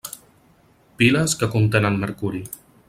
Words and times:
Piles 1.01 1.37
que 1.43 1.51
contenen 1.57 2.03
mercuri. 2.07 2.45